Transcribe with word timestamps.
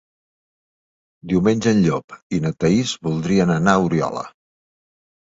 Diumenge 1.33 1.73
en 1.75 1.81
Llop 1.87 2.15
i 2.37 2.39
na 2.45 2.51
Thaís 2.63 2.93
voldrien 3.09 3.51
anar 3.57 3.75
a 3.75 3.83
Oriola. 3.91 4.25